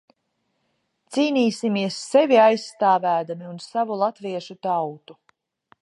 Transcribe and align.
Cīnīsimies 1.17 1.99
sevi 2.07 2.41
aizstāvēdami 2.47 3.49
un 3.53 3.63
savu 3.67 4.01
latviešu 4.07 4.61
tautu. 4.69 5.21